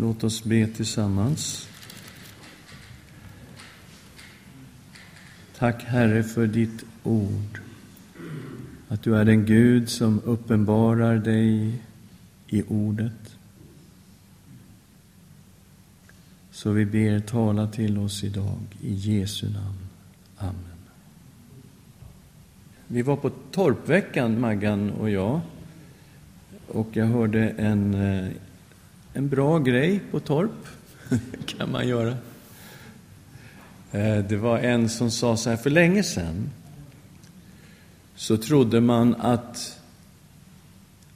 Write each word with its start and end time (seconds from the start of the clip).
Låt 0.00 0.24
oss 0.24 0.44
be 0.44 0.66
tillsammans. 0.66 1.68
Tack 5.58 5.82
Herre 5.82 6.22
för 6.22 6.46
ditt 6.46 6.84
ord. 7.02 7.60
Att 8.88 9.02
du 9.02 9.16
är 9.16 9.24
den 9.24 9.44
Gud 9.44 9.88
som 9.88 10.20
uppenbarar 10.24 11.18
dig 11.18 11.72
i 12.46 12.62
ordet. 12.68 13.36
Så 16.50 16.70
vi 16.70 16.86
ber, 16.86 17.20
tala 17.20 17.66
till 17.66 17.98
oss 17.98 18.24
idag 18.24 18.60
i 18.80 18.94
Jesu 18.94 19.46
namn. 19.50 19.88
Amen. 20.36 20.78
Vi 22.86 23.02
var 23.02 23.16
på 23.16 23.30
Torpveckan, 23.50 24.40
Maggan 24.40 24.90
och 24.90 25.10
jag. 25.10 25.40
Och 26.68 26.88
jag 26.92 27.06
hörde 27.06 27.48
en, 27.48 27.94
eh, 27.94 28.32
en 29.18 29.28
bra 29.28 29.58
grej 29.58 30.00
på 30.10 30.20
Torp, 30.20 30.66
kan 31.46 31.70
man 31.70 31.88
göra. 31.88 32.16
Eh, 33.92 34.18
det 34.18 34.36
var 34.36 34.58
en 34.58 34.88
som 34.88 35.10
sa 35.10 35.36
så 35.36 35.50
här, 35.50 35.56
för 35.56 35.70
länge 35.70 36.02
sedan 36.02 36.50
så 38.14 38.36
trodde 38.36 38.80
man 38.80 39.14
att 39.14 39.80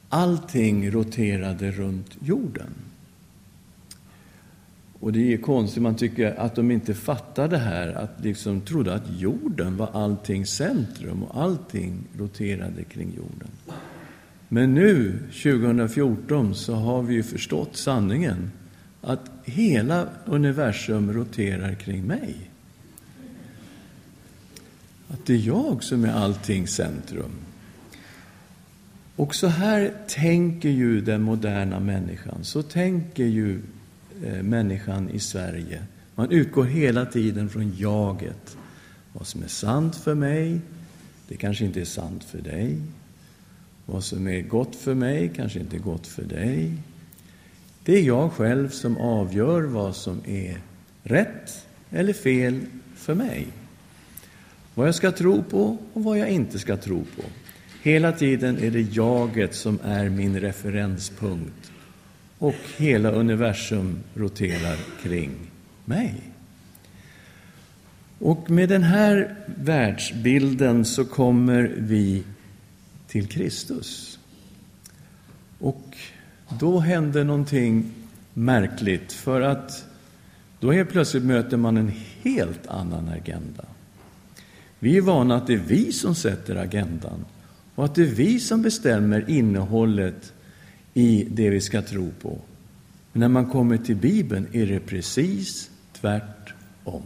allting 0.09 0.91
roterade 0.91 1.71
runt 1.71 2.17
jorden. 2.19 2.73
Och 4.99 5.13
det 5.13 5.33
är 5.33 5.37
konstigt, 5.37 5.83
man 5.83 5.95
tycker 5.95 6.39
att 6.39 6.55
de 6.55 6.71
inte 6.71 6.93
fattar 6.93 7.47
det 7.47 7.57
här, 7.57 7.87
att 7.87 8.23
liksom 8.23 8.61
trodde 8.61 8.93
att 8.93 9.19
jorden 9.19 9.77
var 9.77 9.89
allting 9.93 10.45
centrum 10.45 11.23
och 11.23 11.41
allting 11.41 12.03
roterade 12.17 12.83
kring 12.83 13.13
jorden. 13.15 13.49
Men 14.53 14.73
nu, 14.73 15.19
2014, 15.43 16.55
så 16.55 16.73
har 16.73 17.01
vi 17.01 17.13
ju 17.13 17.23
förstått 17.23 17.77
sanningen 17.77 18.51
att 19.01 19.31
hela 19.43 20.07
universum 20.25 21.13
roterar 21.13 21.75
kring 21.75 22.03
mig. 22.03 22.35
Att 25.07 25.25
det 25.25 25.33
är 25.33 25.37
jag 25.37 25.83
som 25.83 26.05
är 26.05 26.13
allting 26.13 26.67
centrum. 26.67 27.31
Och 29.15 29.35
så 29.35 29.47
här 29.47 29.93
tänker 30.07 30.69
ju 30.69 31.01
den 31.01 31.21
moderna 31.21 31.79
människan. 31.79 32.43
Så 32.43 32.63
tänker 32.63 33.25
ju 33.25 33.61
eh, 34.25 34.43
människan 34.43 35.09
i 35.09 35.19
Sverige. 35.19 35.83
Man 36.15 36.31
utgår 36.31 36.63
hela 36.63 37.05
tiden 37.05 37.49
från 37.49 37.75
jaget. 37.77 38.57
Vad 39.13 39.27
som 39.27 39.43
är 39.43 39.47
sant 39.47 39.95
för 39.95 40.15
mig, 40.15 40.61
det 41.27 41.35
kanske 41.35 41.65
inte 41.65 41.81
är 41.81 41.85
sant 41.85 42.23
för 42.23 42.41
dig. 42.41 42.81
Vad 43.85 44.03
som 44.03 44.27
är 44.27 44.41
gott 44.41 44.75
för 44.75 44.93
mig 44.93 45.31
kanske 45.35 45.59
inte 45.59 45.75
är 45.75 45.79
gott 45.79 46.07
för 46.07 46.23
dig. 46.23 46.71
Det 47.83 47.97
är 47.97 48.01
jag 48.01 48.31
själv 48.31 48.69
som 48.69 48.97
avgör 48.97 49.61
vad 49.61 49.95
som 49.95 50.21
är 50.25 50.57
rätt 51.03 51.67
eller 51.89 52.13
fel 52.13 52.59
för 52.95 53.15
mig. 53.15 53.47
Vad 54.75 54.87
jag 54.87 54.95
ska 54.95 55.11
tro 55.11 55.43
på 55.43 55.77
och 55.93 56.03
vad 56.03 56.17
jag 56.17 56.29
inte 56.29 56.59
ska 56.59 56.77
tro 56.77 57.03
på. 57.15 57.23
Hela 57.81 58.11
tiden 58.11 58.57
är 58.57 58.71
det 58.71 58.81
jaget 58.81 59.55
som 59.55 59.79
är 59.83 60.09
min 60.09 60.39
referenspunkt 60.39 61.71
och 62.37 62.55
hela 62.77 63.11
universum 63.11 63.97
roterar 64.13 64.77
kring 65.03 65.31
mig. 65.85 66.13
Och 68.19 68.49
med 68.49 68.69
den 68.69 68.83
här 68.83 69.35
världsbilden 69.45 70.85
så 70.85 71.05
kommer 71.05 71.71
vi 71.77 72.23
till 73.13 73.27
Kristus. 73.27 74.19
Och 75.59 75.97
då 76.59 76.79
hände 76.79 77.23
någonting 77.23 77.91
märkligt, 78.33 79.11
för 79.11 79.41
att 79.41 79.85
då 80.59 80.71
helt 80.71 80.89
plötsligt 80.89 81.23
möter 81.23 81.57
man 81.57 81.77
en 81.77 81.91
helt 82.21 82.67
annan 82.67 83.09
agenda. 83.09 83.65
Vi 84.79 84.97
är 84.97 85.01
vana 85.01 85.35
att 85.35 85.47
det 85.47 85.53
är 85.53 85.63
vi 85.67 85.91
som 85.91 86.15
sätter 86.15 86.55
agendan 86.55 87.25
och 87.75 87.85
att 87.85 87.95
det 87.95 88.01
är 88.01 88.15
vi 88.15 88.39
som 88.39 88.61
bestämmer 88.61 89.29
innehållet 89.29 90.33
i 90.93 91.27
det 91.29 91.49
vi 91.49 91.61
ska 91.61 91.81
tro 91.81 92.11
på. 92.21 92.37
Men 93.11 93.19
när 93.19 93.27
man 93.27 93.49
kommer 93.49 93.77
till 93.77 93.95
Bibeln 93.95 94.47
är 94.51 94.67
det 94.67 94.79
precis 94.79 95.69
tvärtom. 96.01 97.03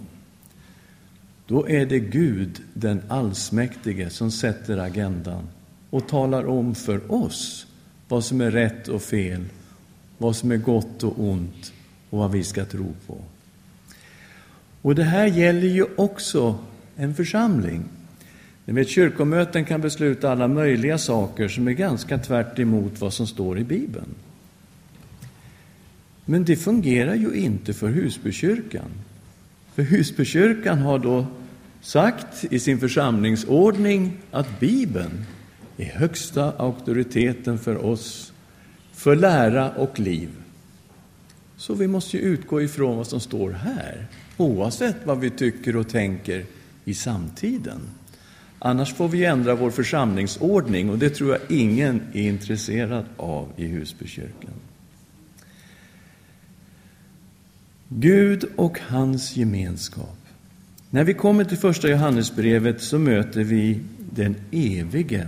Då 1.47 1.69
är 1.69 1.85
det 1.85 1.99
Gud, 1.99 2.61
den 2.73 3.01
allsmäktige, 3.07 4.09
som 4.09 4.31
sätter 4.31 4.77
agendan 4.77 5.47
och 5.89 6.07
talar 6.07 6.45
om 6.45 6.75
för 6.75 7.11
oss 7.11 7.67
vad 8.07 8.25
som 8.25 8.41
är 8.41 8.51
rätt 8.51 8.87
och 8.87 9.01
fel, 9.01 9.43
vad 10.17 10.35
som 10.35 10.51
är 10.51 10.57
gott 10.57 11.03
och 11.03 11.13
ont 11.17 11.73
och 12.09 12.19
vad 12.19 12.31
vi 12.31 12.43
ska 12.43 12.65
tro 12.65 12.93
på. 13.07 13.17
Och 14.81 14.95
det 14.95 15.03
här 15.03 15.25
gäller 15.25 15.67
ju 15.67 15.85
också 15.95 16.59
en 16.95 17.15
församling. 17.15 17.83
Ni 18.65 18.73
vet, 18.73 18.89
kyrkomöten 18.89 19.65
kan 19.65 19.81
besluta 19.81 20.31
alla 20.31 20.47
möjliga 20.47 20.97
saker 20.97 21.47
som 21.47 21.67
är 21.67 21.71
ganska 21.71 22.17
tvärt 22.17 22.59
emot 22.59 23.01
vad 23.01 23.13
som 23.13 23.27
står 23.27 23.59
i 23.59 23.63
Bibeln. 23.63 24.15
Men 26.25 26.45
det 26.45 26.55
fungerar 26.55 27.15
ju 27.15 27.33
inte 27.33 27.73
för 27.73 27.87
Husbykyrkan. 27.87 28.89
För 29.75 29.83
Husbykyrkan 29.83 30.77
har 30.79 30.99
då 30.99 31.25
sagt 31.81 32.45
i 32.51 32.59
sin 32.59 32.79
församlingsordning 32.79 34.17
att 34.31 34.59
Bibeln 34.59 35.25
är 35.77 35.85
högsta 35.85 36.51
auktoriteten 36.57 37.59
för 37.59 37.85
oss, 37.85 38.33
för 38.93 39.15
lära 39.15 39.71
och 39.71 39.99
liv. 39.99 40.29
Så 41.57 41.73
vi 41.73 41.87
måste 41.87 42.17
ju 42.17 42.23
utgå 42.23 42.61
ifrån 42.61 42.97
vad 42.97 43.07
som 43.07 43.19
står 43.19 43.51
här, 43.51 44.07
oavsett 44.37 44.95
vad 45.03 45.19
vi 45.19 45.29
tycker 45.29 45.75
och 45.75 45.89
tänker 45.89 46.45
i 46.85 46.93
samtiden. 46.93 47.79
Annars 48.59 48.93
får 48.93 49.07
vi 49.07 49.25
ändra 49.25 49.55
vår 49.55 49.71
församlingsordning 49.71 50.89
och 50.89 50.97
det 50.97 51.09
tror 51.09 51.29
jag 51.29 51.59
ingen 51.59 52.01
är 52.13 52.21
intresserad 52.21 53.05
av 53.17 53.51
i 53.55 53.65
Husbykyrkan. 53.65 54.53
Gud 57.89 58.45
och 58.55 58.79
hans 58.87 59.35
gemenskap. 59.35 60.17
När 60.89 61.03
vi 61.03 61.13
kommer 61.13 61.43
till 61.43 61.57
första 61.57 61.89
Johannesbrevet 61.89 62.81
så 62.81 62.99
möter 62.99 63.43
vi 63.43 63.79
den 63.97 64.35
evige. 64.51 65.27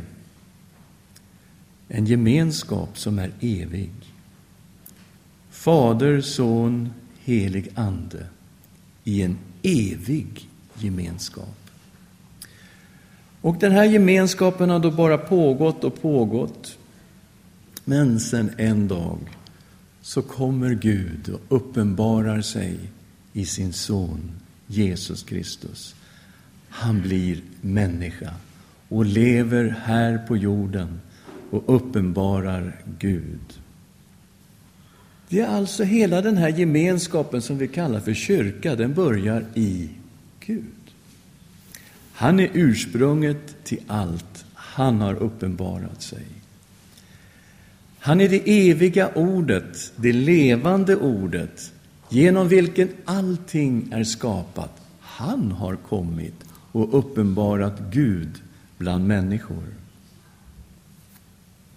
En 1.92 2.06
gemenskap 2.06 2.98
som 2.98 3.20
är 3.20 3.32
evig. 3.40 3.92
Fader, 5.50 6.22
Son, 6.22 6.90
helig 7.20 7.72
Ande 7.76 8.26
i 9.04 9.22
en 9.22 9.38
evig 9.62 10.50
gemenskap. 10.74 11.56
Och 13.42 13.56
den 13.60 13.72
här 13.72 13.86
gemenskapen 13.86 14.70
har 14.70 14.80
då 14.80 14.92
bara 14.92 15.18
pågått 15.18 15.84
och 15.84 16.02
pågått. 16.02 16.78
Men 17.86 18.20
sen 18.20 18.52
en 18.58 18.88
dag 18.88 19.20
så 20.02 20.22
kommer 20.22 20.74
Gud 20.74 21.30
och 21.30 21.42
uppenbarar 21.58 22.42
sig 22.42 22.80
i 23.34 23.46
sin 23.46 23.74
son 23.74 24.32
Jesus 24.68 25.24
Kristus. 25.24 25.96
Han 26.70 27.02
blir 27.02 27.42
människa 27.62 28.34
och 28.88 29.06
lever 29.06 29.76
här 29.84 30.18
på 30.18 30.38
jorden 30.38 31.00
och 31.50 31.64
uppenbarar 31.76 32.76
Gud. 33.00 33.60
Det 35.30 35.40
är 35.40 35.48
alltså 35.48 35.84
hela 35.84 36.22
den 36.22 36.38
här 36.38 36.50
gemenskapen 36.50 37.42
som 37.42 37.58
vi 37.58 37.68
kallar 37.68 38.00
för 38.00 38.14
kyrka, 38.14 38.76
den 38.76 38.94
börjar 38.94 39.46
i 39.56 39.90
Gud. 40.40 40.64
Han 42.14 42.40
är 42.40 42.50
ursprunget 42.54 43.64
till 43.64 43.80
allt. 43.88 44.46
Han 44.54 45.02
har 45.02 45.16
uppenbarat 45.16 46.02
sig. 46.02 46.26
Han 48.00 48.22
är 48.22 48.30
det 48.30 48.70
eviga 48.70 49.09
ordet, 49.16 49.94
det 49.96 50.14
levande 50.14 50.96
ordet, 50.96 51.72
genom 52.09 52.47
vilken 52.47 52.90
allting 53.06 53.90
är 53.91 54.03
skapat. 54.03 54.82
Han 55.00 55.52
har 55.52 55.76
kommit 55.76 56.35
och 56.72 57.00
uppenbarat 57.00 57.79
Gud 57.91 58.41
bland 58.78 59.08
människor. 59.08 59.64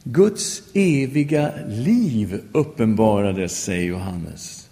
Guds 0.04 0.62
eviga 0.72 1.52
liv 1.66 2.40
uppenbarades, 2.52 3.64
säger 3.64 3.88
Johannes. 3.88 4.68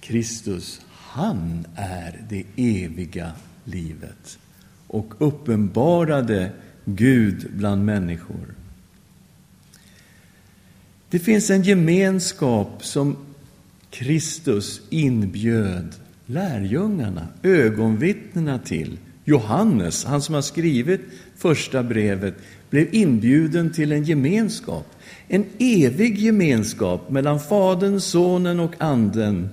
Kristus, 0.00 0.80
han 0.90 1.66
är 1.74 2.24
det 2.28 2.44
eviga 2.56 3.32
livet 3.64 4.38
och 4.86 5.14
uppenbarade 5.18 6.52
Gud 6.84 7.46
bland 7.52 7.84
människor. 7.84 8.54
Det 11.10 11.18
finns 11.18 11.50
en 11.50 11.62
gemenskap 11.62 12.84
som 12.84 13.16
Kristus 13.90 14.80
inbjöd 14.90 15.94
lärjungarna, 16.26 17.28
ögonvittnena 17.42 18.58
till. 18.58 18.98
Johannes, 19.30 20.04
han 20.04 20.22
som 20.22 20.34
har 20.34 20.42
skrivit 20.42 21.00
första 21.36 21.82
brevet, 21.82 22.34
blev 22.70 22.94
inbjuden 22.94 23.72
till 23.72 23.92
en 23.92 24.04
gemenskap. 24.04 24.86
En 25.28 25.44
evig 25.58 26.18
gemenskap 26.18 27.10
mellan 27.10 27.40
Fadern, 27.40 28.00
Sonen 28.00 28.60
och 28.60 28.74
Anden. 28.78 29.48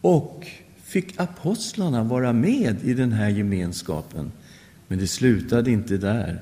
Och 0.00 0.46
fick 0.84 1.20
apostlarna 1.20 2.04
vara 2.04 2.32
med 2.32 2.76
i 2.84 2.94
den 2.94 3.12
här 3.12 3.28
gemenskapen. 3.28 4.32
Men 4.88 4.98
det 4.98 5.06
slutade 5.06 5.70
inte 5.70 5.96
där. 5.96 6.40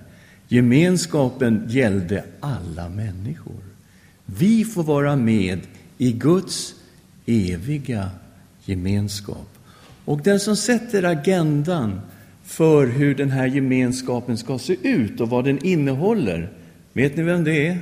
Gemenskapen 0.48 1.64
gällde 1.68 2.24
alla 2.40 2.88
människor. 2.88 3.62
Vi 4.24 4.64
får 4.64 4.82
vara 4.82 5.16
med 5.16 5.60
i 5.98 6.12
Guds 6.12 6.74
eviga 7.26 8.10
gemenskap. 8.64 9.48
Och 10.04 10.20
den 10.22 10.40
som 10.40 10.56
sätter 10.56 11.02
agendan 11.02 12.00
för 12.50 12.87
hur 12.87 13.14
den 13.14 13.31
här 13.31 13.47
gemenskapen 13.47 14.38
ska 14.38 14.58
se 14.58 14.76
ut 14.82 15.20
och 15.20 15.29
vad 15.29 15.44
den 15.44 15.64
innehåller, 15.64 16.52
vet 16.93 17.17
ni 17.17 17.23
vem 17.23 17.44
det 17.44 17.67
är? 17.67 17.79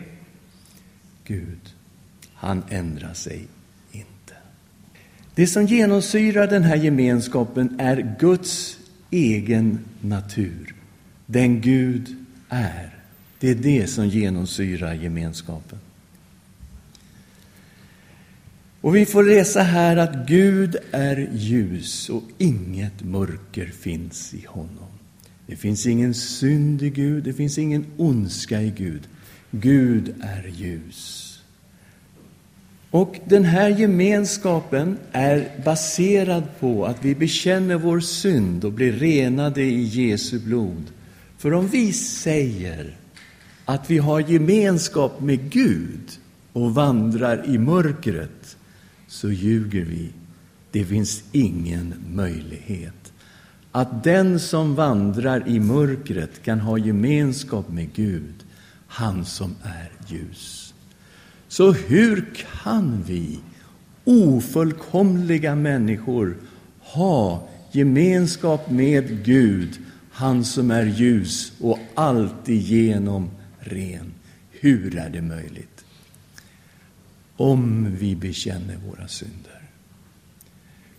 Gud. 1.25 1.59
Han 2.35 2.63
ändrar 2.69 3.15
sig 3.15 3.47
inte. 3.93 4.35
Det 5.35 5.47
som 5.47 5.67
genomsyrar 5.67 6.47
den 6.47 6.63
här 6.63 6.77
gemenskapen 6.77 7.81
är 7.81 8.17
Guds 8.21 8.79
egen 9.11 9.79
natur. 10.01 10.75
Den 11.27 11.61
Gud 11.61 12.17
är. 12.49 12.95
Det 13.39 13.51
är 13.51 13.55
det 13.55 13.87
som 13.87 14.09
genomsyrar 14.09 14.95
gemenskapen. 14.95 15.79
Och 18.89 18.97
vi 18.97 19.07
får 19.07 19.25
läsa 19.25 19.63
här 19.63 19.97
att 19.97 20.27
Gud 20.27 20.77
är 20.91 21.31
ljus 21.33 22.09
och 22.09 22.23
inget 22.39 23.05
mörker 23.05 23.67
finns 23.67 24.35
i 24.35 24.47
honom. 24.47 24.89
Det 25.47 25.57
finns 25.57 25.87
ingen 25.87 26.15
synd 26.15 26.83
i 26.83 26.91
Gud, 26.91 27.25
det 27.25 27.33
finns 27.33 27.59
ingen 27.59 27.87
ondska 27.97 28.63
i 28.63 28.71
Gud. 28.71 29.09
Gud 29.51 30.15
är 30.21 30.53
ljus. 30.57 31.39
Och 32.91 33.17
den 33.25 33.45
här 33.45 33.69
gemenskapen 33.69 34.99
är 35.13 35.49
baserad 35.65 36.45
på 36.61 36.87
att 36.87 37.05
vi 37.05 37.15
bekänner 37.15 37.77
vår 37.77 38.01
synd 38.01 38.65
och 38.65 38.73
blir 38.73 38.93
renade 38.93 39.63
i 39.63 39.83
Jesu 39.83 40.39
blod. 40.39 40.85
För 41.39 41.53
om 41.55 41.69
vi 41.69 41.93
säger 41.93 42.97
att 43.65 43.91
vi 43.91 43.99
har 43.99 44.21
gemenskap 44.21 45.21
med 45.21 45.51
Gud 45.51 46.19
och 46.53 46.75
vandrar 46.75 47.47
i 47.47 47.59
mörkret, 47.59 48.58
så 49.09 49.31
ljuger 49.31 49.85
vi. 49.85 50.09
Det 50.71 50.85
finns 50.85 51.25
ingen 51.33 51.95
möjlighet 52.13 53.13
att 53.73 54.05
den 54.05 54.41
som 54.41 54.75
vandrar 54.75 55.49
i 55.49 55.61
mörkret 55.61 56.43
kan 56.43 56.61
ha 56.61 56.79
gemenskap 56.79 57.69
med 57.69 57.93
Gud, 57.95 58.35
han 58.87 59.25
som 59.25 59.55
är 59.63 59.91
ljus. 60.07 60.75
Så 61.49 61.73
hur 61.73 62.25
kan 62.63 63.03
vi, 63.07 63.39
ofullkomliga 64.05 65.55
människor, 65.55 66.37
ha 66.81 67.49
gemenskap 67.73 68.71
med 68.71 69.25
Gud, 69.25 69.79
han 70.11 70.45
som 70.45 70.71
är 70.71 70.85
ljus 70.85 71.53
och 71.61 71.79
alltigenom 71.95 73.31
ren? 73.59 74.13
Hur 74.51 74.97
är 74.97 75.11
det 75.11 75.23
möjligt? 75.23 75.78
Om 77.39 77.97
vi 77.97 78.17
bekänner 78.17 78.77
våra 78.77 79.09
synder. 79.09 79.63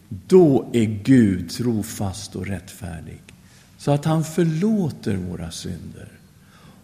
Då 0.09 0.69
är 0.73 0.85
Gud 0.85 1.49
trofast 1.49 2.35
och 2.35 2.47
rättfärdig, 2.47 3.21
så 3.77 3.91
att 3.91 4.05
han 4.05 4.23
förlåter 4.23 5.15
våra 5.15 5.51
synder 5.51 6.19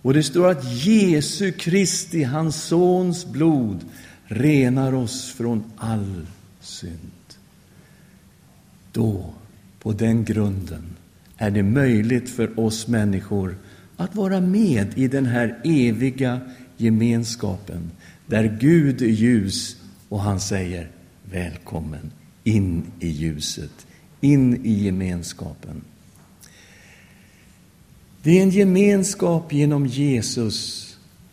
och 0.06 0.14
det 0.14 0.24
står 0.24 0.50
att 0.50 0.86
Jesu 0.86 1.52
Kristi, 1.52 2.24
hans 2.24 2.64
sons 2.64 3.26
blod, 3.26 3.86
renar 4.26 4.94
oss 4.94 5.32
från 5.32 5.64
all 5.78 6.28
synd. 6.60 7.12
Då, 8.92 9.34
på 9.80 9.92
den 9.92 10.26
grunden, 10.26 10.84
är 11.38 11.52
det 11.52 11.64
möjligt 11.64 12.30
för 12.30 12.60
oss 12.60 12.88
människor 12.88 13.58
att 13.98 14.16
vara 14.16 14.42
med 14.42 14.98
i 14.98 15.08
den 15.08 15.26
här 15.26 15.62
eviga 15.64 16.40
gemenskapen 16.78 17.92
där 18.28 18.58
Gud 18.60 19.02
är 19.02 19.06
ljus 19.06 19.78
och 20.10 20.22
han 20.22 20.40
säger 20.40 20.90
välkommen 21.32 22.12
in 22.44 22.84
i 23.00 23.08
ljuset, 23.08 23.88
in 24.22 24.66
i 24.66 24.84
gemenskapen. 24.84 25.82
Det 28.24 28.40
är 28.40 28.44
en 28.44 28.50
gemenskap 28.50 29.54
genom 29.54 29.86
Jesus. 29.86 30.82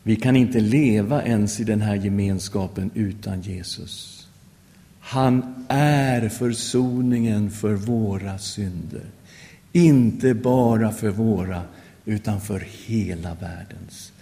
Vi 0.02 0.16
kan 0.16 0.36
inte 0.36 0.60
leva 0.60 1.22
ens 1.22 1.60
i 1.60 1.64
den 1.64 1.80
här 1.80 1.94
gemenskapen 1.94 2.90
utan 2.94 3.40
Jesus. 3.40 4.28
Han 5.00 5.64
är 5.68 6.28
försoningen 6.28 7.50
för 7.50 7.74
våra 7.74 8.38
synder. 8.38 9.04
Inte 9.72 10.34
bara 10.34 10.92
för 10.92 11.10
våra, 11.10 11.62
utan 12.04 12.40
för 12.40 12.66
hela 12.86 13.34
världens. 13.34 14.12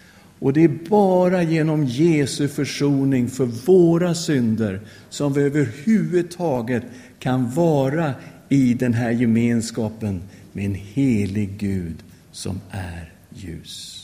Och 0.40 0.52
det 0.52 0.64
är 0.64 0.88
bara 0.88 1.42
genom 1.42 1.84
Jesu 1.84 2.48
försoning 2.48 3.28
för 3.28 3.44
våra 3.44 4.14
synder 4.14 4.80
som 5.08 5.32
vi 5.32 5.42
överhuvudtaget 5.42 6.82
kan 7.18 7.50
vara 7.50 8.14
i 8.48 8.74
den 8.74 8.94
här 8.94 9.10
gemenskapen 9.10 10.22
med 10.52 10.64
en 10.64 10.74
helig 10.74 11.58
Gud 11.58 11.96
som 12.32 12.60
är 12.70 13.12
ljus. 13.34 13.96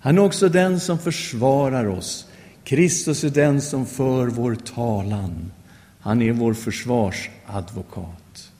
Han 0.00 0.18
är 0.18 0.22
också 0.22 0.48
den 0.48 0.80
som 0.80 0.98
försvarar 0.98 1.86
oss. 1.86 2.26
Kristus 2.64 3.24
är 3.24 3.30
den 3.30 3.60
som 3.60 3.86
för 3.86 4.26
vår 4.26 4.54
talan. 4.54 5.52
Han 6.00 6.22
är 6.22 6.32
vår 6.32 6.54
försvarsadvokat. 6.54 8.52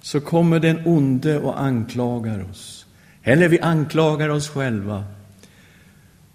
Så 0.00 0.20
kommer 0.20 0.60
den 0.60 0.86
onde 0.86 1.38
och 1.38 1.60
anklagar 1.60 2.50
oss. 2.50 2.86
Eller 3.22 3.48
vi 3.48 3.60
anklagar 3.60 4.28
oss 4.28 4.48
själva. 4.48 5.04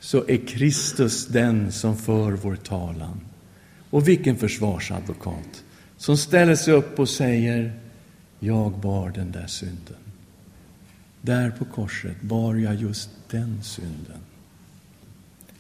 Så 0.05 0.25
är 0.27 0.47
Kristus 0.47 1.27
den 1.27 1.71
som 1.71 1.97
för 1.97 2.31
vår 2.31 2.55
talan. 2.55 3.21
Och 3.89 4.07
vilken 4.07 4.35
försvarsadvokat 4.35 5.63
som 5.97 6.17
ställer 6.17 6.55
sig 6.55 6.73
upp 6.73 6.99
och 6.99 7.09
säger 7.09 7.79
Jag 8.39 8.79
bar 8.79 9.09
den 9.09 9.31
där 9.31 9.47
synden. 9.47 9.97
Där 11.21 11.51
på 11.51 11.65
korset 11.65 12.21
bar 12.21 12.55
jag 12.55 12.75
just 12.75 13.09
den 13.29 13.63
synden. 13.63 14.19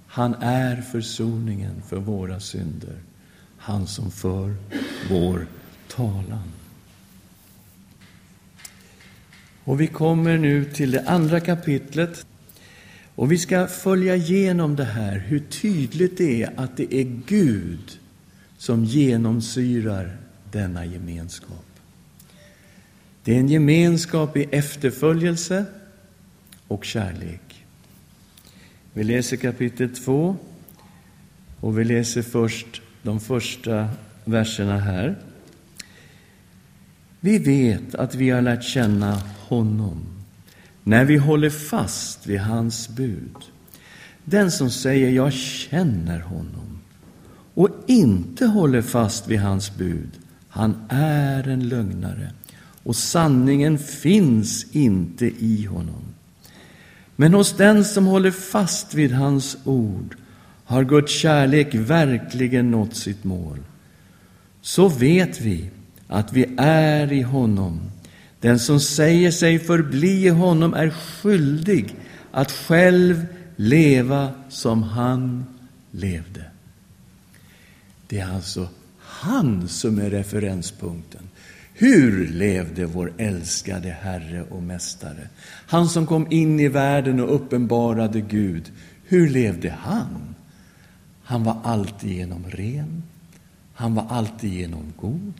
Han 0.07 0.33
är 0.33 0.81
försoningen 0.81 1.81
för 1.87 1.97
våra 1.97 2.39
synder, 2.39 2.97
han 3.57 3.87
som 3.87 4.11
för 4.11 4.55
vår 5.09 5.47
talan. 5.87 6.51
Och 9.63 9.81
vi 9.81 9.87
kommer 9.87 10.37
nu 10.37 10.65
till 10.65 10.91
det 10.91 11.09
andra 11.09 11.39
kapitlet. 11.39 12.25
Och 13.15 13.31
vi 13.31 13.37
ska 13.37 13.67
följa 13.67 14.15
igenom 14.15 14.75
det 14.75 14.83
här, 14.83 15.17
hur 15.19 15.39
tydligt 15.39 16.17
det 16.17 16.43
är 16.43 16.59
att 16.59 16.77
det 16.77 16.95
är 16.95 17.21
Gud 17.27 17.99
som 18.57 18.85
genomsyrar 18.85 20.17
denna 20.51 20.85
gemenskap. 20.85 21.65
Det 23.23 23.35
är 23.35 23.39
en 23.39 23.49
gemenskap 23.49 24.37
i 24.37 24.43
efterföljelse 24.51 25.65
och 26.67 26.85
kärlek. 26.85 27.65
Vi 28.93 29.03
läser 29.03 29.37
kapitel 29.37 29.89
2 29.89 30.37
och 31.59 31.79
vi 31.79 31.83
läser 31.83 32.21
först 32.21 32.81
de 33.01 33.19
första 33.19 33.89
verserna 34.25 34.79
här. 34.79 35.15
Vi 37.19 37.37
vet 37.37 37.95
att 37.95 38.15
vi 38.15 38.29
har 38.29 38.41
lärt 38.41 38.63
känna 38.63 39.21
honom 39.39 40.14
när 40.87 41.05
vi 41.05 41.17
håller 41.17 41.49
fast 41.49 42.27
vid 42.27 42.39
hans 42.39 42.89
bud. 42.89 43.35
Den 44.23 44.51
som 44.51 44.69
säger 44.69 45.09
jag 45.09 45.33
känner 45.33 46.19
honom 46.19 46.79
och 47.53 47.69
inte 47.87 48.45
håller 48.45 48.81
fast 48.81 49.27
vid 49.27 49.39
hans 49.39 49.75
bud, 49.75 50.09
han 50.49 50.75
är 50.89 51.47
en 51.47 51.69
lögnare 51.69 52.31
och 52.83 52.95
sanningen 52.95 53.77
finns 53.77 54.65
inte 54.71 55.25
i 55.25 55.65
honom. 55.65 56.03
Men 57.15 57.33
hos 57.33 57.57
den 57.57 57.85
som 57.85 58.05
håller 58.05 58.31
fast 58.31 58.93
vid 58.93 59.11
hans 59.11 59.57
ord 59.63 60.17
har 60.65 60.83
Guds 60.83 61.11
kärlek 61.13 61.75
verkligen 61.75 62.71
nått 62.71 62.95
sitt 62.95 63.23
mål. 63.23 63.59
Så 64.61 64.87
vet 64.87 65.41
vi 65.41 65.69
att 66.07 66.33
vi 66.33 66.55
är 66.57 67.13
i 67.13 67.21
honom. 67.21 67.81
Den 68.45 68.59
som 68.59 68.79
säger 68.79 69.31
sig 69.31 69.59
förbli 69.59 70.25
i 70.25 70.29
honom 70.29 70.73
är 70.73 70.89
skyldig 70.89 71.95
att 72.31 72.51
själv 72.51 73.25
leva 73.55 74.31
som 74.49 74.83
han 74.83 75.45
levde. 75.91 76.43
Det 78.07 78.19
är 78.19 78.35
alltså 78.35 78.69
han 78.99 79.67
som 79.67 79.99
är 79.99 80.09
referenspunkten. 80.09 81.29
Hur 81.73 82.27
levde 82.27 82.85
vår 82.85 83.13
älskade 83.17 83.89
Herre 83.89 84.43
och 84.49 84.63
Mästare? 84.63 85.29
Han 85.67 85.89
som 85.89 86.07
kom 86.07 86.31
in 86.31 86.59
i 86.59 86.67
världen 86.67 87.19
och 87.19 87.35
uppenbarade 87.35 88.21
Gud. 88.21 88.71
Hur 89.03 89.29
levde 89.29 89.69
han? 89.69 90.35
Han 91.23 91.43
var 91.43 91.57
alltigenom 91.63 92.43
ren. 92.49 93.03
Han 93.73 93.95
var 93.95 94.05
alltigenom 94.09 94.93
god. 94.97 95.33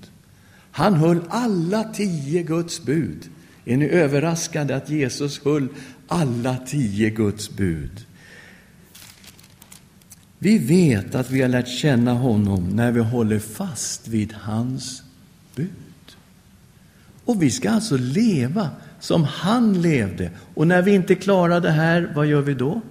Han 0.76 0.94
höll 0.94 1.22
alla 1.30 1.84
tio 1.84 2.44
Guds 2.44 2.84
bud. 2.84 3.30
Är 3.66 3.78
ni 3.78 3.86
överraskade 3.86 4.76
att 4.76 4.90
Jesus 4.90 5.44
höll 5.44 5.68
alla 6.08 6.58
tio 6.58 7.10
Guds 7.10 7.50
bud? 7.50 8.06
Vi 10.40 10.58
vet 10.58 11.16
att 11.16 11.32
vi 11.32 11.42
har 11.42 11.50
lärt 11.50 11.68
känna 11.68 12.14
honom 12.14 12.70
när 12.70 12.92
vi 12.92 13.00
håller 13.00 13.40
fast 13.40 14.08
vid 14.08 14.34
hans 14.34 15.04
bud. 15.56 16.16
Och 17.26 17.42
vi 17.42 17.52
ska 17.52 17.70
alltså 17.70 17.98
leva 17.98 18.70
som 19.00 19.24
han 19.24 19.82
levde. 19.82 20.32
Och 20.54 20.68
när 20.68 20.82
vi 20.82 20.96
inte 20.96 21.16
klarar 21.16 21.62
det 21.62 21.72
här, 21.72 22.12
vad 22.16 22.28
gör 22.28 22.42
vi 22.42 22.54
då? 22.54 22.82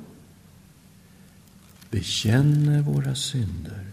Bekänner 1.91 2.81
våra 2.81 3.15
synder. 3.15 3.87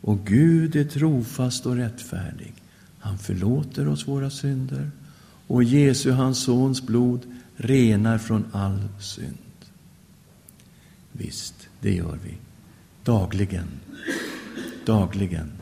Och 0.00 0.26
Gud 0.26 0.76
är 0.76 0.84
trofast 0.84 1.66
och 1.66 1.76
rättfärdig. 1.76 2.54
Han 3.06 3.18
förlåter 3.18 3.88
oss 3.88 4.08
våra 4.08 4.30
synder 4.30 4.90
och 5.46 5.64
Jesu, 5.64 6.10
hans 6.10 6.42
sons 6.42 6.82
blod, 6.82 7.20
renar 7.56 8.18
från 8.18 8.44
all 8.52 8.88
synd. 9.00 9.36
Visst, 11.12 11.68
det 11.80 11.94
gör 11.94 12.18
vi. 12.24 12.34
Dagligen. 13.04 13.68
Dagligen. 14.86 15.52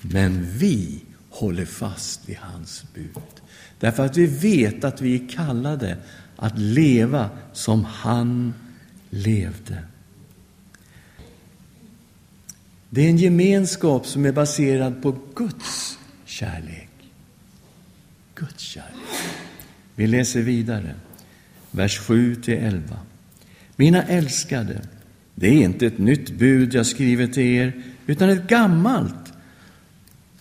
Men 0.00 0.46
vi 0.58 1.02
håller 1.30 1.64
fast 1.64 2.28
vid 2.28 2.36
hans 2.36 2.84
bud. 2.94 3.40
Därför 3.80 4.04
att 4.04 4.16
vi 4.16 4.26
vet 4.26 4.84
att 4.84 5.00
vi 5.00 5.14
är 5.14 5.28
kallade 5.28 5.96
att 6.36 6.58
leva 6.58 7.30
som 7.52 7.84
han 7.84 8.54
levde. 9.10 9.84
Det 12.90 13.00
är 13.00 13.10
en 13.10 13.18
gemenskap 13.18 14.06
som 14.06 14.26
är 14.26 14.32
baserad 14.32 15.02
på 15.02 15.16
Guds 15.34 15.98
kärlek. 16.34 16.88
Guds 18.34 18.62
kärlek. 18.62 18.90
Vi 19.94 20.06
läser 20.06 20.42
vidare, 20.42 20.94
vers 21.70 21.98
7 21.98 22.36
11. 22.46 22.98
Mina 23.76 24.02
älskade, 24.02 24.80
det 25.34 25.46
är 25.46 25.52
inte 25.52 25.86
ett 25.86 25.98
nytt 25.98 26.30
bud 26.30 26.74
jag 26.74 26.86
skriver 26.86 27.26
till 27.26 27.42
er, 27.42 27.72
utan 28.06 28.28
ett 28.28 28.46
gammalt 28.48 29.32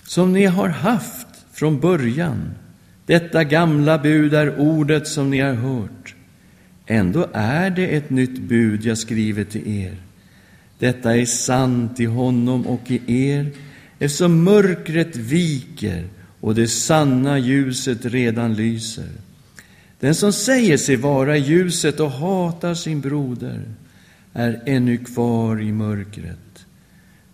som 0.04 0.34
ni 0.34 0.46
har 0.46 0.70
haft 0.70 1.28
från 1.52 1.80
början. 1.80 2.54
Detta 3.06 3.44
gamla 3.44 3.98
bud 3.98 4.34
är 4.34 4.60
ordet 4.60 5.08
som 5.08 5.30
ni 5.30 5.40
har 5.40 5.54
hört. 5.54 6.16
Ändå 6.86 7.28
är 7.34 7.70
det 7.70 7.88
ett 7.88 8.10
nytt 8.10 8.40
bud 8.40 8.86
jag 8.86 8.98
skriver 8.98 9.44
till 9.44 9.68
er. 9.68 9.96
Detta 10.80 11.18
är 11.18 11.26
sant 11.26 12.00
i 12.00 12.06
honom 12.06 12.68
och 12.68 12.92
i 12.92 13.28
er, 13.30 13.52
eftersom 14.04 14.44
mörkret 14.44 15.16
viker 15.16 16.08
och 16.40 16.56
det 16.56 16.68
sanna 16.68 17.40
ljuset 17.40 18.06
redan 18.06 18.54
lyser. 18.54 19.10
Den 20.00 20.16
som 20.16 20.34
säger 20.34 20.78
sig 20.78 20.96
vara 20.96 21.38
i 21.38 21.40
ljuset 21.40 22.00
och 22.00 22.12
hatar 22.12 22.74
sin 22.74 23.02
broder 23.02 23.64
är 24.34 24.64
ännu 24.66 24.98
kvar 24.98 25.62
i 25.62 25.72
mörkret. 25.72 26.66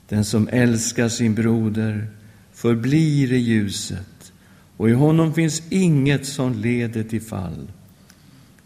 Den 0.09 0.25
som 0.25 0.49
älskar 0.51 1.09
sin 1.09 1.35
broder 1.35 2.07
förblir 2.53 3.33
i 3.33 3.37
ljuset 3.37 4.31
och 4.77 4.89
i 4.89 4.93
honom 4.93 5.33
finns 5.33 5.61
inget 5.69 6.25
som 6.25 6.53
leder 6.53 7.03
till 7.03 7.21
fall. 7.21 7.67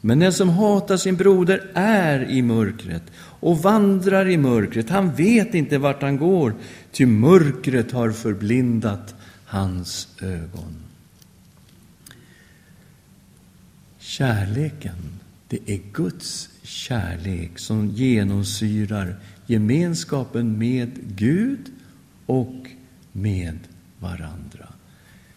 Men 0.06 0.20
den 0.20 0.34
som 0.34 0.50
hatar 0.50 0.98
sin 0.98 1.16
broder 1.16 1.72
är 1.74 2.30
i 2.30 2.42
mörkret 2.42 3.04
och 3.16 3.58
vandrar 3.58 4.30
i 4.30 4.38
mörkret. 4.38 4.90
Han 4.90 5.16
vet 5.16 5.54
inte 5.54 5.78
vart 5.78 6.02
han 6.02 6.18
går, 6.18 6.54
ty 6.92 7.06
mörkret 7.06 7.92
har 7.92 8.12
förblindat 8.12 9.16
hans 9.46 10.08
ögon. 10.22 10.76
Kärleken, 14.00 15.20
det 15.48 15.60
är 15.66 15.80
Guds 15.94 16.50
kärlek 16.64 17.60
som 17.60 17.88
genomsyrar 17.88 19.16
gemenskapen 19.46 20.58
med 20.58 20.92
Gud 21.16 21.72
och 22.26 22.68
med 23.12 23.60
varandra. 24.00 24.68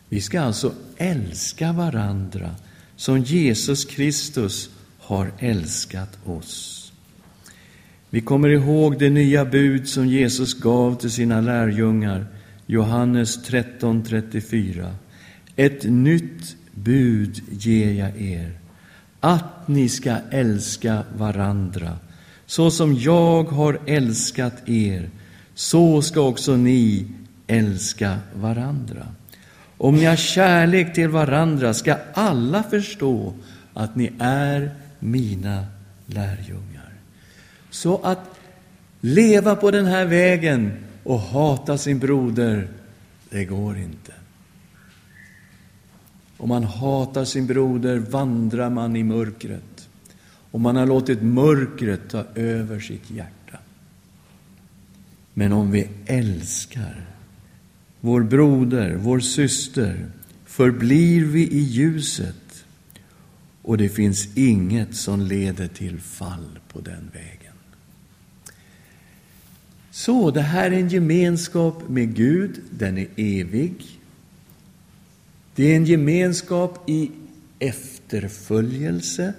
Vi 0.08 0.20
ska 0.20 0.40
alltså 0.40 0.74
älska 0.96 1.72
varandra 1.72 2.54
som 2.96 3.18
Jesus 3.18 3.84
Kristus 3.84 4.70
har 4.98 5.32
älskat 5.38 6.18
oss. 6.24 6.92
Vi 8.10 8.20
kommer 8.20 8.48
ihåg 8.48 8.98
det 8.98 9.10
nya 9.10 9.44
bud 9.44 9.88
som 9.88 10.06
Jesus 10.06 10.54
gav 10.54 10.94
till 10.94 11.10
sina 11.10 11.40
lärjungar, 11.40 12.26
Johannes 12.66 13.48
13.34. 13.50 14.92
Ett 15.56 15.84
nytt 15.84 16.56
bud 16.74 17.42
ger 17.50 17.92
jag 17.92 18.22
er, 18.22 18.58
att 19.20 19.68
ni 19.68 19.88
ska 19.88 20.16
älska 20.30 21.02
varandra. 21.16 21.98
Så 22.46 22.70
som 22.70 22.94
jag 22.94 23.44
har 23.44 23.80
älskat 23.86 24.68
er, 24.68 25.10
så 25.54 26.02
ska 26.02 26.20
också 26.20 26.56
ni 26.56 27.06
älska 27.46 28.18
varandra. 28.34 29.06
Om 29.78 29.94
ni 29.94 30.04
har 30.04 30.16
kärlek 30.16 30.94
till 30.94 31.08
varandra 31.08 31.74
ska 31.74 31.96
alla 32.14 32.62
förstå 32.62 33.34
att 33.74 33.96
ni 33.96 34.12
är 34.18 34.70
mina 34.98 35.66
lärjungar. 36.06 36.92
Så 37.70 38.00
att 38.02 38.38
leva 39.00 39.56
på 39.56 39.70
den 39.70 39.86
här 39.86 40.04
vägen 40.04 40.72
och 41.02 41.20
hata 41.20 41.78
sin 41.78 41.98
broder, 41.98 42.68
det 43.30 43.44
går 43.44 43.78
inte. 43.78 44.12
Om 46.36 46.48
man 46.48 46.64
hatar 46.64 47.24
sin 47.24 47.46
broder 47.46 47.98
vandrar 47.98 48.70
man 48.70 48.96
i 48.96 49.02
mörkret. 49.02 49.88
Och 50.50 50.60
man 50.60 50.76
har 50.76 50.86
låtit 50.86 51.22
mörkret 51.22 52.10
ta 52.10 52.24
över 52.34 52.80
sitt 52.80 53.10
hjärta. 53.10 53.58
Men 55.34 55.52
om 55.52 55.70
vi 55.70 55.88
älskar 56.06 57.06
vår 58.06 58.22
broder, 58.22 58.94
vår 58.94 59.20
syster, 59.20 60.06
förblir 60.44 61.24
vi 61.24 61.42
i 61.42 61.58
ljuset 61.58 62.64
och 63.62 63.78
det 63.78 63.88
finns 63.88 64.36
inget 64.36 64.96
som 64.96 65.20
leder 65.20 65.68
till 65.68 66.00
fall 66.00 66.58
på 66.72 66.80
den 66.80 67.10
vägen. 67.12 67.54
Så 69.90 70.30
det 70.30 70.40
här 70.40 70.70
är 70.70 70.76
en 70.76 70.88
gemenskap 70.88 71.88
med 71.88 72.14
Gud, 72.14 72.60
den 72.70 72.98
är 72.98 73.08
evig. 73.16 73.74
Det 75.54 75.72
är 75.72 75.76
en 75.76 75.86
gemenskap 75.86 76.90
i 76.90 77.10
efterföljelse, 77.58 79.32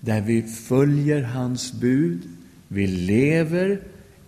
där 0.00 0.20
vi 0.20 0.42
följer 0.42 1.22
hans 1.22 1.72
bud. 1.72 2.20
Vi 2.68 2.86
lever 2.86 3.80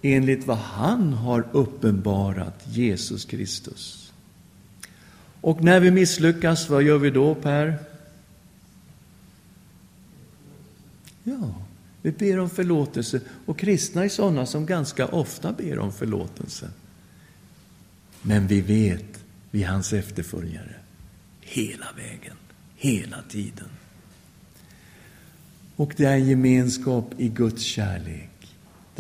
enligt 0.02 0.47
vad 0.47 0.59
han 0.59 1.12
har 1.12 1.47
uppenbarat, 1.52 2.62
Jesus 2.66 3.25
Kristus. 3.25 4.12
Och 5.40 5.64
när 5.64 5.80
vi 5.80 5.90
misslyckas, 5.90 6.69
vad 6.69 6.83
gör 6.83 6.99
vi 6.99 7.11
då, 7.11 7.35
Per? 7.35 7.78
Ja, 11.25 11.54
vi 12.02 12.12
ber 12.12 12.38
om 12.38 12.50
förlåtelse. 12.50 13.21
Och 13.47 13.59
kristna 13.59 14.04
är 14.04 14.09
sådana 14.09 14.47
som 14.47 14.66
ganska 14.66 15.07
ofta 15.07 15.52
ber 15.52 15.78
om 15.78 15.92
förlåtelse. 15.92 16.71
Men 18.23 18.47
vi 18.47 18.61
vet, 18.61 19.25
vi 19.50 19.62
är 19.62 19.69
hans 19.69 19.92
efterföljare, 19.92 20.75
hela 21.40 21.87
vägen, 21.97 22.37
hela 22.76 23.23
tiden. 23.28 23.69
Och 25.76 25.95
det 25.97 26.04
är 26.04 26.12
en 26.12 26.28
gemenskap 26.28 27.14
i 27.19 27.28
Guds 27.28 27.62
kärlek, 27.62 28.29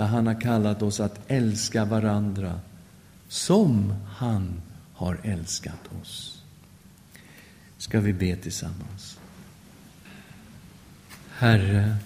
där 0.00 0.06
han 0.06 0.26
har 0.26 0.40
kallat 0.40 0.82
oss 0.82 1.00
att 1.00 1.20
älska 1.28 1.84
varandra 1.84 2.60
som 3.28 3.94
han 4.08 4.62
har 4.94 5.18
älskat 5.22 5.80
oss. 6.02 6.42
Ska 7.78 8.00
vi 8.00 8.12
be 8.12 8.36
tillsammans? 8.36 9.18
Herre, 11.30 11.96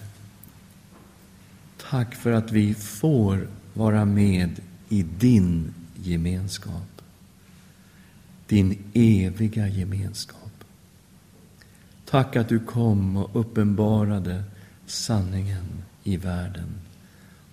Tack 1.89 2.15
för 2.15 2.31
att 2.31 2.51
vi 2.51 2.73
får 2.73 3.47
vara 3.73 4.05
med 4.05 4.59
i 4.89 5.03
din 5.03 5.73
gemenskap. 5.95 7.01
Din 8.47 8.83
eviga 8.93 9.67
gemenskap. 9.67 10.63
Tack 12.05 12.35
att 12.35 12.49
du 12.49 12.59
kom 12.59 13.17
och 13.17 13.39
uppenbarade 13.39 14.43
sanningen 14.85 15.83
i 16.03 16.17
världen 16.17 16.85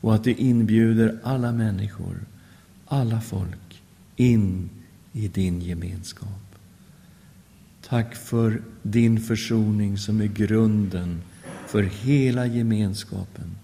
och 0.02 0.14
att 0.14 0.24
du 0.24 0.34
inbjuder 0.34 1.18
alla 1.22 1.52
människor, 1.52 2.16
alla 2.86 3.20
folk 3.20 3.82
in 4.16 4.70
i 5.12 5.28
din 5.28 5.60
gemenskap. 5.60 6.58
Tack 7.88 8.14
för 8.14 8.62
din 8.82 9.20
försoning 9.20 9.98
som 9.98 10.20
är 10.20 10.26
grunden 10.26 11.22
för 11.66 11.82
hela 11.82 12.46
gemenskapen 12.46 13.56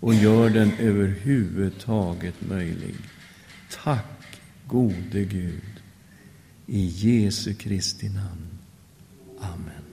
och 0.00 0.14
gör 0.14 0.50
den 0.50 0.72
överhuvudtaget 0.78 2.34
möjlig. 2.48 2.94
Tack, 3.84 4.40
gode 4.66 5.24
Gud. 5.24 5.62
I 6.66 6.86
Jesu 6.86 7.54
Kristi 7.54 8.08
namn. 8.08 8.58
Amen. 9.40 9.83